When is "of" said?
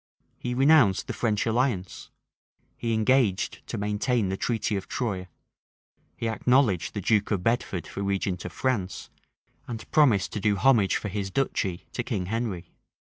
4.75-4.87, 7.29-7.43, 8.43-8.51